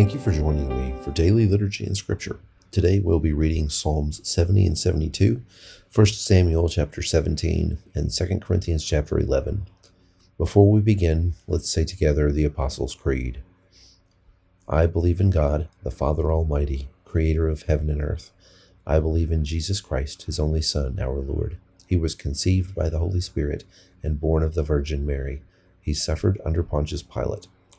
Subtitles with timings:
[0.00, 2.40] Thank you for joining me for daily liturgy and scripture.
[2.70, 5.42] Today we'll be reading Psalms 70 and 72,
[5.94, 9.66] 1 Samuel chapter 17, and 2 Corinthians chapter 11.
[10.38, 13.42] Before we begin, let's say together the Apostles' Creed.
[14.66, 18.30] I believe in God, the Father Almighty, creator of heaven and earth.
[18.86, 21.58] I believe in Jesus Christ, his only Son, our Lord.
[21.86, 23.64] He was conceived by the Holy Spirit
[24.02, 25.42] and born of the Virgin Mary.
[25.78, 27.48] He suffered under Pontius Pilate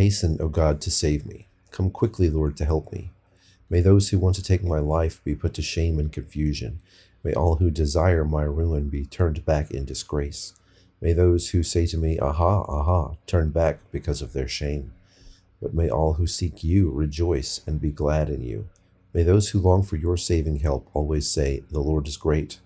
[0.00, 1.46] Hasten, O God, to save me.
[1.70, 3.10] Come quickly, Lord, to help me.
[3.68, 6.80] May those who want to take my life be put to shame and confusion.
[7.22, 10.54] May all who desire my ruin be turned back in disgrace.
[11.02, 14.94] May those who say to me, Aha, aha, turn back because of their shame.
[15.60, 18.70] But may all who seek you rejoice and be glad in you.
[19.12, 22.58] May those who long for your saving help always say, The Lord is great.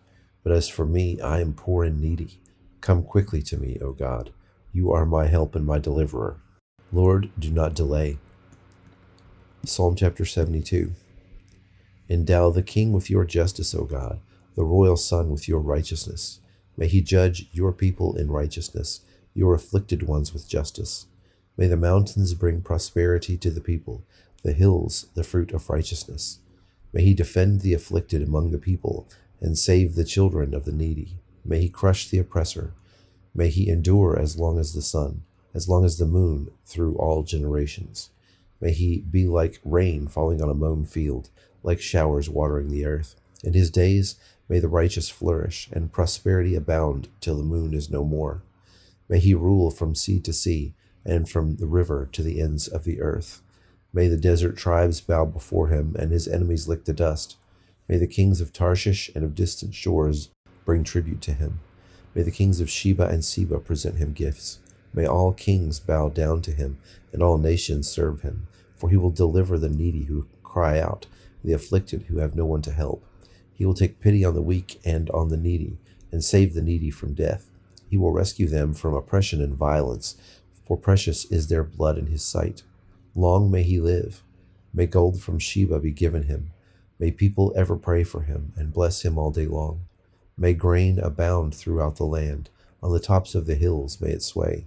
[0.44, 2.39] But as for me, I am poor and needy.
[2.81, 4.31] Come quickly to me, O God.
[4.72, 6.39] You are my help and my deliverer.
[6.93, 8.19] Lord, do not delay.
[9.65, 10.93] Psalm chapter 72.
[12.09, 14.21] Endow the king with your justice, O God,
[14.55, 16.41] the royal son with your righteousness.
[16.77, 19.01] May he judge your people in righteousness,
[19.33, 21.07] your afflicted ones with justice.
[21.57, 24.05] May the mountains bring prosperity to the people,
[24.43, 26.41] the hills the fruit of righteousness.
[26.93, 29.09] May he defend the afflicted among the people,
[29.41, 31.17] and save the children of the needy.
[31.45, 32.73] May he crush the oppressor.
[33.35, 35.23] May he endure as long as the sun
[35.55, 38.10] as long as the moon through all generations.
[38.60, 41.30] May he be like rain falling on a mown field,
[41.62, 43.14] like showers watering the earth.
[43.42, 44.16] In his days
[44.48, 48.43] may the righteous flourish, and prosperity abound till the moon is no more.
[49.09, 52.84] May he rule from sea to sea, and from the river to the ends of
[52.84, 53.43] the earth.
[53.93, 57.37] May the desert tribes bow before him, and his enemies lick the dust.
[57.88, 60.31] May the kings of Tarshish and of distant shores
[60.64, 61.60] bring tribute to him.
[62.14, 64.59] May the kings of Sheba and Seba present him gifts.
[64.94, 66.78] May all kings bow down to him,
[67.12, 68.47] and all nations serve him.
[68.77, 71.06] For he will deliver the needy who cry out,
[71.43, 73.05] the afflicted who have no one to help.
[73.53, 75.78] He will take pity on the weak and on the needy,
[76.12, 77.50] and save the needy from death.
[77.91, 80.16] He will rescue them from oppression and violence,
[80.65, 82.62] for precious is their blood in his sight.
[83.15, 84.22] Long may he live.
[84.72, 86.53] May gold from Sheba be given him.
[86.99, 89.87] May people ever pray for him and bless him all day long.
[90.37, 92.50] May grain abound throughout the land.
[92.82, 94.66] On the tops of the hills may it sway.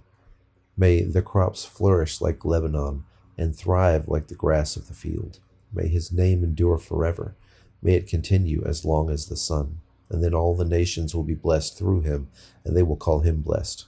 [0.78, 3.02] May the crops flourish like Lebanon
[3.36, 5.40] and thrive like the grass of the field.
[5.72, 7.34] May his name endure forever.
[7.82, 9.80] May it continue as long as the sun.
[10.08, 12.28] And then all the nations will be blessed through him,
[12.64, 13.86] and they will call him blessed.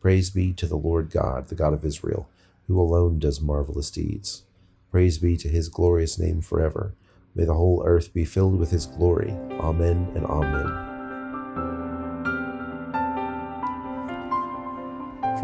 [0.00, 2.28] Praise be to the Lord God, the God of Israel,
[2.66, 4.44] who alone does marvelous deeds.
[4.90, 6.94] Praise be to his glorious name forever.
[7.34, 9.30] May the whole earth be filled with his glory.
[9.60, 10.93] Amen and amen.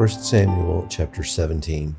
[0.01, 1.95] 1 Samuel chapter 17.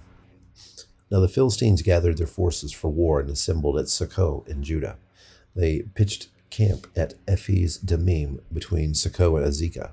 [1.12, 4.97] Now the Philistines gathered their forces for war and assembled at Socoh in Judah.
[5.56, 9.91] They pitched camp at Ephes Dammim between Socoh and Azekah.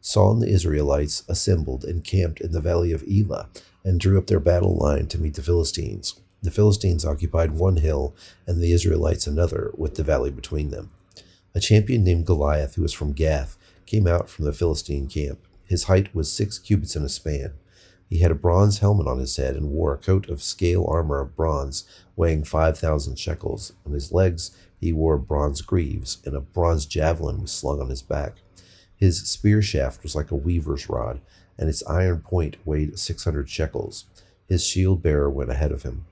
[0.00, 3.48] Saul and the Israelites assembled and camped in the valley of Elah
[3.84, 6.18] and drew up their battle line to meet the Philistines.
[6.42, 8.16] The Philistines occupied one hill
[8.48, 10.90] and the Israelites another, with the valley between them.
[11.54, 15.38] A champion named Goliath, who was from Gath, came out from the Philistine camp.
[15.66, 17.54] His height was six cubits and a span.
[18.08, 21.20] He had a bronze helmet on his head and wore a coat of scale armor
[21.20, 21.84] of bronze
[22.16, 23.72] weighing five thousand shekels.
[23.86, 28.02] On his legs he wore bronze greaves, and a bronze javelin was slung on his
[28.02, 28.36] back.
[28.96, 31.20] His spear shaft was like a weaver's rod,
[31.58, 34.04] and its iron point weighed six hundred shekels.
[34.46, 36.04] His shield bearer went ahead of him.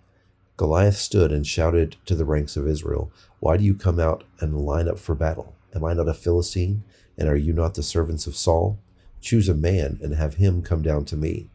[0.57, 3.11] Goliath stood and shouted to the ranks of Israel,
[3.41, 5.55] Why do you come out and line up for battle?
[5.75, 6.85] Am I not a Philistine?
[7.19, 8.79] And are you not the servants of Saul?
[9.23, 11.47] Choose a man and have him come down to me.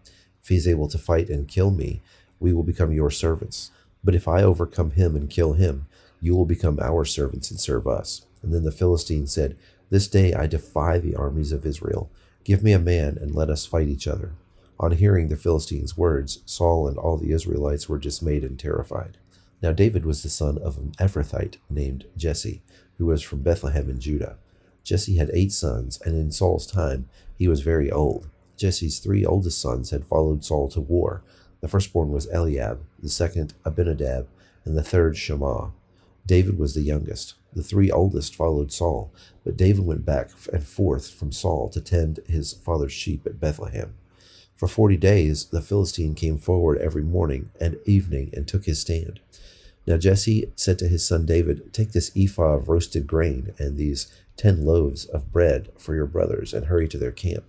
[0.42, 2.02] If he is able to fight and kill me,
[2.40, 3.72] we will become your servants.
[4.04, 5.86] But if I overcome him and kill him,
[6.22, 8.25] you will become our servants and serve us.
[8.42, 9.58] And then the Philistine said,
[9.90, 12.10] This day I defy the armies of Israel.
[12.46, 14.31] Give me a man and let us fight each other.
[14.80, 19.18] On hearing the Philistines' words, Saul and all the Israelites were dismayed and terrified.
[19.62, 22.62] Now David was the son of an Ephrathite named Jesse,
[22.98, 24.38] who was from Bethlehem in Judah.
[24.88, 28.30] Jesse had eight sons, and in Saul's time he was very old.
[28.56, 31.24] Jesse's three oldest sons had followed Saul to war.
[31.60, 34.30] The firstborn was Eliab, the second Abinadab,
[34.63, 35.74] and the third Shammah.
[36.25, 37.34] David was the youngest.
[37.51, 39.12] The three oldest followed Saul,
[39.44, 43.94] but David went back and forth from Saul to tend his father's sheep at Bethlehem.
[44.56, 49.19] For forty days the Philistine came forward every morning and evening and took his stand.
[49.86, 54.07] Now Jesse said to his son David, Take this ephah of roasted grain and these
[54.38, 57.44] ten loaves of bread for your brothers, and hurry to their camp.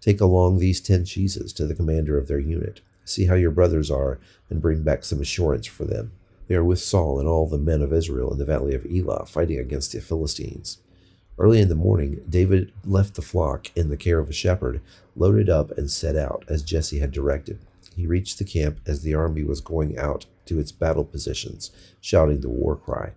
[0.00, 2.80] Take along these ten cheeses to the commander of their unit.
[3.04, 4.18] See how your brothers are,
[4.48, 6.12] and bring back some assurance for them.
[6.46, 9.26] They are with Saul and all the men of Israel in the valley of Elah,
[9.26, 10.78] fighting against the Philistines.
[11.38, 14.80] Early in the morning, David left the flock in the care of a shepherd,
[15.14, 17.58] loaded up, and set out, as Jesse had directed.
[17.94, 21.70] He reached the camp as the army was going out to its battle positions,
[22.00, 23.12] shouting the war cry.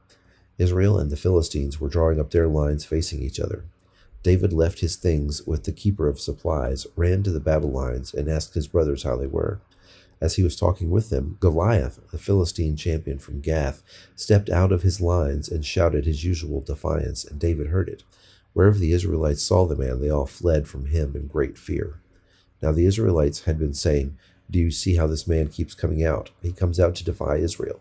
[0.62, 3.66] Israel and the Philistines were drawing up their lines facing each other.
[4.24, 8.30] David left his things with the keeper of supplies, ran to the battle lines, and
[8.30, 9.60] asked his brothers how they were.
[10.22, 13.82] As he was talking with them, Goliath, the Philistine champion from Gath,
[14.16, 18.04] stepped out of his lines and shouted his usual defiance, and David heard it.
[18.54, 22.00] Wherever the Israelites saw the man, they all fled from him in great fear.
[22.62, 24.16] Now the Israelites had been saying,
[24.50, 26.30] Do you see how this man keeps coming out?
[26.44, 27.80] He comes out to defy Israel.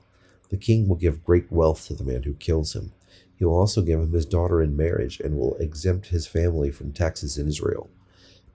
[0.50, 2.92] The king will give great wealth to the man who kills him.
[3.36, 6.92] He will also give him his daughter in marriage and will exempt his family from
[6.92, 7.88] taxes in Israel.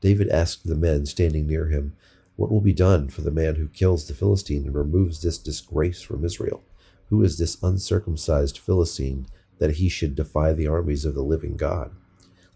[0.02, 1.96] David asked the men standing near him,
[2.36, 6.02] What will be done for the man who kills the Philistine and removes this disgrace
[6.02, 6.62] from Israel?
[7.10, 9.26] Who is this uncircumcised Philistine
[9.58, 11.92] that he should defy the armies of the living God?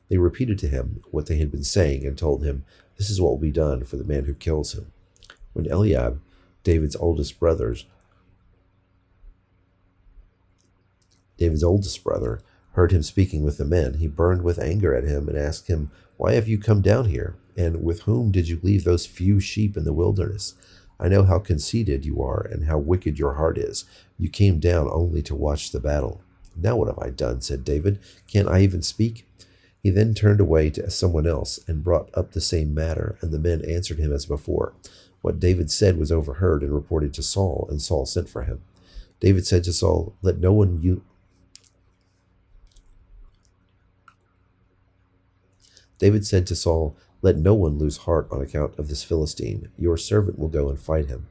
[0.09, 2.65] They repeated to him what they had been saying and told him,
[2.97, 4.91] This is what will be done for the man who kills him.
[5.53, 6.19] When Eliab,
[6.63, 7.85] David's oldest brothers,
[11.39, 12.41] David's oldest brother,
[12.73, 15.89] heard him speaking with the men, he burned with anger at him and asked him,
[16.17, 17.35] Why have you come down here?
[17.57, 20.53] And with whom did you leave those few sheep in the wilderness?
[20.99, 23.85] I know how conceited you are and how wicked your heart is.
[24.17, 26.21] You came down only to watch the battle.
[26.55, 27.41] Now what have I done?
[27.41, 27.99] said David.
[28.27, 29.25] Can't I even speak?
[29.81, 33.39] He then turned away to someone else and brought up the same matter, and the
[33.39, 34.73] men answered him as before.
[35.21, 38.61] What David said was overheard and reported to Saul, and Saul sent for him.
[39.21, 41.03] David said to Saul, Let no one you
[45.99, 49.69] David said to Saul, Let no one lose heart on account of this Philistine.
[49.77, 51.27] Your servant will go and fight him.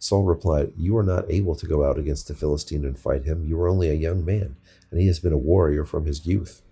[0.00, 3.44] Saul replied, You are not able to go out against the Philistine and fight him.
[3.44, 4.56] You are only a young man,
[4.90, 6.62] and he has been a warrior from his youth.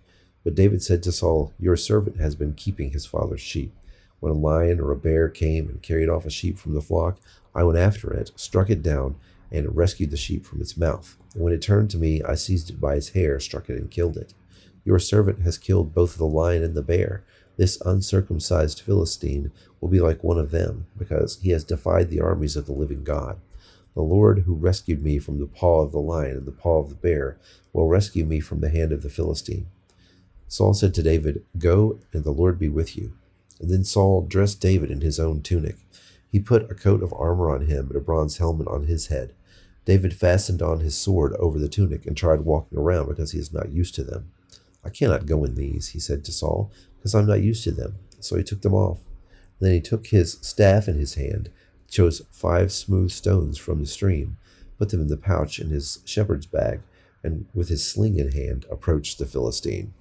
[0.43, 3.73] But David said to Saul, Your servant has been keeping his father's sheep.
[4.19, 7.19] When a lion or a bear came and carried off a sheep from the flock,
[7.55, 9.15] I went after it, struck it down,
[9.51, 11.17] and rescued the sheep from its mouth.
[11.33, 13.89] And when it turned to me, I seized it by its hair, struck it, and
[13.89, 14.33] killed it.
[14.89, 17.23] Your servant has killed both the lion and the bear.
[17.57, 22.55] This uncircumcised Philistine will be like one of them, because he has defied the armies
[22.55, 23.39] of the living God.
[23.93, 26.89] The Lord who rescued me from the paw of the lion and the paw of
[26.89, 27.37] the bear
[27.71, 29.67] will rescue me from the hand of the Philistine.
[30.47, 33.13] Saul said to David, Go, and the Lord be with you.
[33.59, 35.77] And then Saul dressed David in his own tunic.
[36.31, 39.35] He put a coat of armor on him and a bronze helmet on his head.
[39.85, 43.53] David fastened on his sword over the tunic and tried walking around because he is
[43.53, 44.31] not used to them.
[44.83, 47.95] I cannot go in these, he said to Saul, because I'm not used to them.
[48.19, 48.99] So he took them off.
[49.59, 51.49] Then he took his staff in his hand,
[51.89, 54.37] chose five smooth stones from the stream,
[54.77, 56.81] put them in the pouch in his shepherd's bag,
[57.23, 59.93] and with his sling in hand approached the Philistine.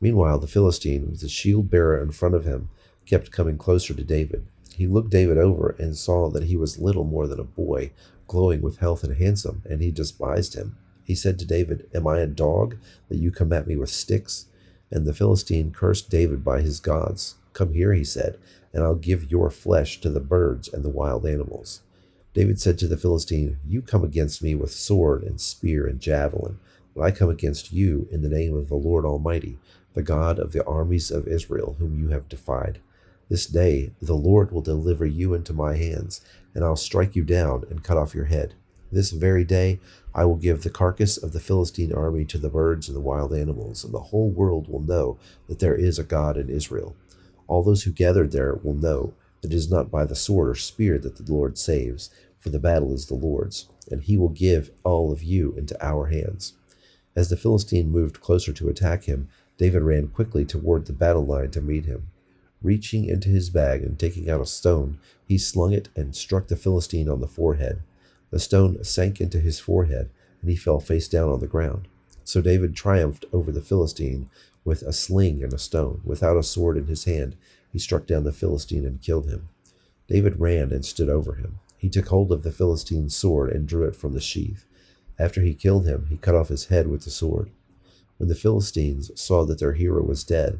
[0.00, 2.68] Meanwhile, the Philistine, with his shield bearer in front of him,
[3.06, 4.46] kept coming closer to David.
[4.74, 7.92] He looked David over and saw that he was little more than a boy,
[8.26, 10.76] glowing with health and handsome, and he despised him.
[11.04, 12.76] He said to David, Am I a dog
[13.08, 14.46] that you come at me with sticks?
[14.90, 17.36] And the Philistine cursed David by his gods.
[17.52, 18.38] Come here, he said,
[18.72, 21.82] and I'll give your flesh to the birds and the wild animals.
[22.34, 26.58] David said to the Philistine, You come against me with sword and spear and javelin,
[26.94, 29.58] but I come against you in the name of the Lord Almighty,
[29.94, 32.80] the God of the armies of Israel, whom you have defied.
[33.28, 36.22] This day the Lord will deliver you into my hands,
[36.54, 38.54] and I'll strike you down and cut off your head.
[38.92, 39.80] This very day
[40.14, 43.32] I will give the carcass of the Philistine army to the birds and the wild
[43.32, 45.16] animals, and the whole world will know
[45.48, 46.94] that there is a God in Israel.
[47.48, 50.54] All those who gathered there will know that it is not by the sword or
[50.54, 54.70] spear that the Lord saves, for the battle is the Lord's, and he will give
[54.84, 56.52] all of you into our hands.
[57.16, 61.50] As the Philistine moved closer to attack him, David ran quickly toward the battle line
[61.52, 62.08] to meet him.
[62.62, 66.56] Reaching into his bag and taking out a stone, he slung it and struck the
[66.56, 67.80] Philistine on the forehead.
[68.32, 70.10] The stone sank into his forehead,
[70.40, 71.86] and he fell face down on the ground.
[72.24, 74.30] So David triumphed over the Philistine
[74.64, 76.00] with a sling and a stone.
[76.02, 77.36] Without a sword in his hand,
[77.70, 79.48] he struck down the Philistine and killed him.
[80.08, 81.58] David ran and stood over him.
[81.76, 84.64] He took hold of the Philistine's sword and drew it from the sheath.
[85.18, 87.50] After he killed him, he cut off his head with the sword.
[88.16, 90.58] When the Philistines saw that their hero was dead,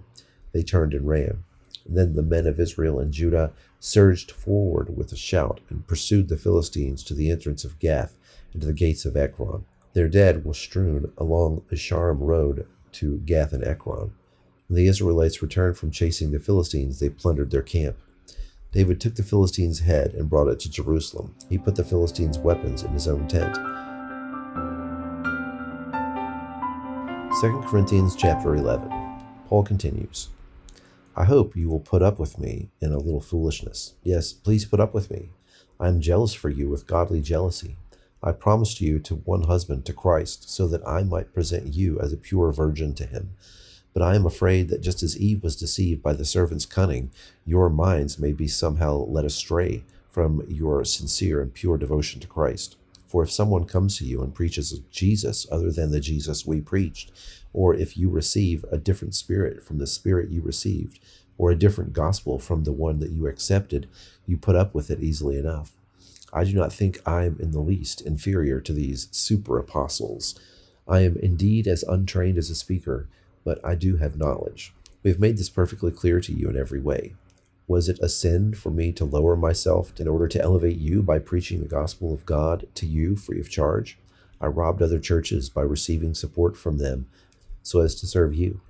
[0.52, 1.44] they turned and ran.
[1.86, 6.36] Then the men of Israel and Judah surged forward with a shout and pursued the
[6.36, 8.16] Philistines to the entrance of Gath
[8.52, 9.64] and to the gates of Ekron.
[9.92, 14.12] Their dead were strewn along the Shaaraim road to Gath and Ekron.
[14.68, 17.96] When the Israelites returned from chasing the Philistines, they plundered their camp.
[18.72, 21.34] David took the Philistine's head and brought it to Jerusalem.
[21.50, 23.54] He put the Philistines' weapons in his own tent.
[27.40, 28.88] 2 Corinthians chapter 11.
[29.48, 30.28] Paul continues,
[31.14, 33.94] I hope you will put up with me in a little foolishness.
[34.02, 35.28] Yes, please put up with me.
[35.78, 37.76] I am jealous for you with godly jealousy.
[38.22, 42.14] I promised you to one husband, to Christ, so that I might present you as
[42.14, 43.34] a pure virgin to him.
[43.92, 47.10] But I am afraid that just as Eve was deceived by the servant's cunning,
[47.44, 52.76] your minds may be somehow led astray from your sincere and pure devotion to Christ.
[53.06, 57.12] For if someone comes to you and preaches Jesus other than the Jesus we preached,
[57.52, 60.98] or if you receive a different spirit from the spirit you received,
[61.38, 63.88] or a different gospel from the one that you accepted,
[64.26, 65.72] you put up with it easily enough.
[66.32, 70.38] I do not think I am in the least inferior to these super apostles.
[70.86, 73.08] I am indeed as untrained as a speaker
[73.44, 74.72] but I do have knowledge.
[75.02, 77.14] We have made this perfectly clear to you in every way.
[77.66, 81.18] Was it a sin for me to lower myself in order to elevate you by
[81.18, 83.98] preaching the gospel of God to you free of charge?
[84.40, 87.06] I robbed other churches by receiving support from them
[87.62, 88.60] so as to serve you.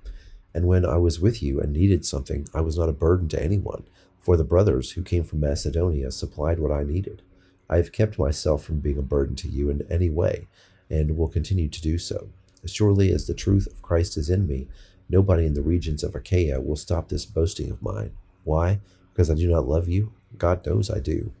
[0.53, 3.43] And when I was with you and needed something, I was not a burden to
[3.43, 3.83] anyone,
[4.19, 7.21] for the brothers who came from Macedonia supplied what I needed.
[7.69, 10.47] I have kept myself from being a burden to you in any way,
[10.89, 12.29] and will continue to do so.
[12.63, 14.67] As surely as the truth of Christ is in me,
[15.09, 18.11] nobody in the regions of Achaia will stop this boasting of mine.
[18.43, 18.79] Why?
[19.11, 20.13] Because I do not love you?
[20.37, 21.31] God knows I do.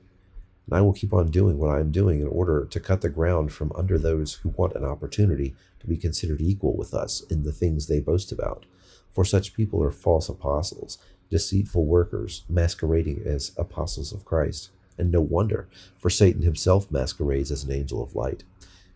[0.65, 3.09] And I will keep on doing what I am doing in order to cut the
[3.09, 7.43] ground from under those who want an opportunity to be considered equal with us in
[7.43, 8.65] the things they boast about.
[9.11, 10.97] For such people are false apostles,
[11.29, 14.69] deceitful workers, masquerading as apostles of Christ.
[14.97, 15.67] And no wonder,
[15.97, 18.43] for Satan himself masquerades as an angel of light.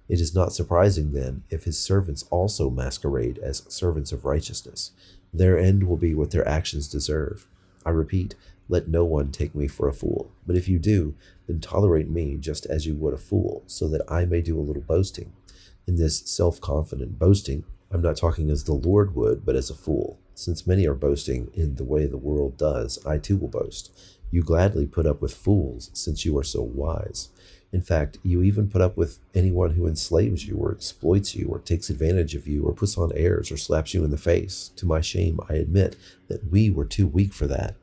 [0.07, 4.91] It is not surprising, then, if his servants also masquerade as servants of righteousness.
[5.33, 7.45] Their end will be what their actions deserve.
[7.85, 8.35] I repeat,
[8.69, 10.31] let no one take me for a fool.
[10.45, 11.15] But if you do,
[11.47, 14.61] then tolerate me just as you would a fool, so that I may do a
[14.61, 15.33] little boasting.
[15.87, 19.75] In this self confident boasting, I'm not talking as the Lord would, but as a
[19.75, 20.19] fool.
[20.33, 23.91] Since many are boasting in the way the world does, I too will boast.
[24.29, 27.29] You gladly put up with fools, since you are so wise.
[27.71, 31.59] In fact, you even put up with anyone who enslaves you or exploits you or
[31.59, 34.71] takes advantage of you or puts on airs or slaps you in the face.
[34.77, 35.95] To my shame, I admit
[36.27, 37.75] that we were too weak for that.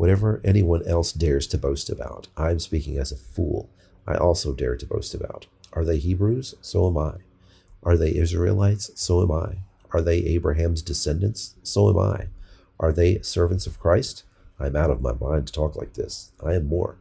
[0.00, 3.68] Whatever anyone else dares to boast about, I am speaking as a fool.
[4.06, 5.46] I also dare to boast about.
[5.74, 6.54] Are they Hebrews?
[6.62, 7.16] So am I.
[7.82, 8.90] Are they Israelites?
[8.94, 9.58] So am I.
[9.92, 11.54] Are they Abraham's descendants?
[11.62, 12.28] So am I.
[12.78, 14.24] Are they servants of Christ?
[14.58, 16.32] I am out of my mind to talk like this.
[16.42, 16.96] I am more.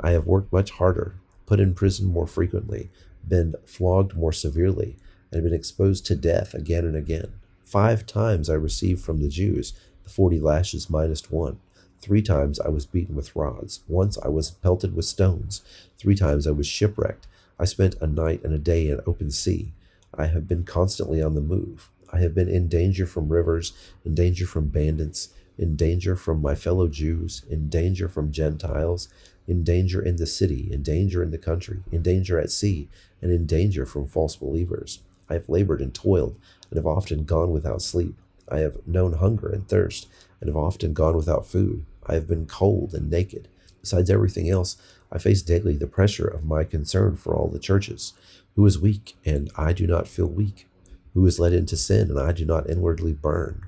[0.00, 2.88] I have worked much harder put in prison more frequently,
[3.28, 4.96] been flogged more severely,
[5.30, 7.34] and been exposed to death again and again.
[7.62, 11.60] Five times I received from the Jews the forty lashes minus one.
[12.00, 13.80] Three times I was beaten with rods.
[13.88, 15.62] Once I was pelted with stones.
[15.98, 17.26] Three times I was shipwrecked.
[17.58, 19.72] I spent a night and a day in open sea.
[20.14, 21.90] I have been constantly on the move.
[22.12, 23.72] I have been in danger from rivers,
[24.04, 29.08] in danger from bandits, in danger from my fellow Jews, in danger from Gentiles,
[29.46, 32.88] in danger in the city, in danger in the country, in danger at sea,
[33.20, 35.00] and in danger from false believers.
[35.28, 36.36] I have labored and toiled,
[36.70, 38.14] and have often gone without sleep.
[38.50, 40.06] I have known hunger and thirst,
[40.40, 41.84] and have often gone without food.
[42.08, 43.48] I have been cold and naked.
[43.80, 44.76] Besides everything else,
[45.12, 48.12] I face daily the pressure of my concern for all the churches.
[48.56, 50.66] Who is weak, and I do not feel weak?
[51.14, 53.66] Who is led into sin, and I do not inwardly burn?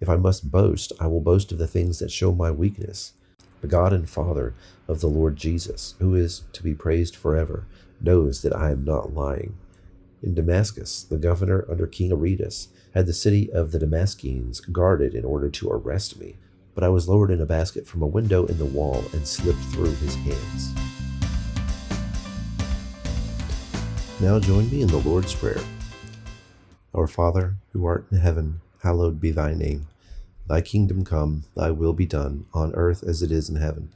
[0.00, 3.12] If I must boast, I will boast of the things that show my weakness.
[3.60, 4.54] The God and Father
[4.88, 7.66] of the Lord Jesus, who is to be praised forever,
[8.00, 9.56] knows that I am not lying.
[10.22, 15.24] In Damascus, the governor under King Aretas had the city of the Damascenes guarded in
[15.24, 16.36] order to arrest me,
[16.76, 19.62] but I was lowered in a basket from a window in the wall and slipped
[19.72, 20.74] through his hands.
[24.20, 25.62] Now join me in the Lord's Prayer.
[26.94, 29.86] Our Father, who art in heaven, hallowed be thy name.
[30.48, 33.88] Thy kingdom come, thy will be done, on earth as it is in heaven.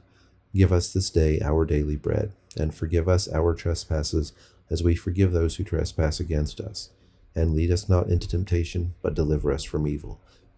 [0.55, 4.33] Give us this day our daily bread, and forgive us our trespasses,
[4.71, 6.89] as we forgive those who trespass against us.
[7.35, 10.19] And lead us not into temptation, but deliver us from evil.